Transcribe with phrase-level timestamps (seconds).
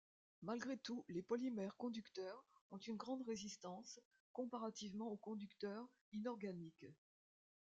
[0.41, 3.99] Malgré tout, les polymères conducteurs ont une grande résistance,
[4.33, 6.87] comparativement aux conducteurs inorganiques.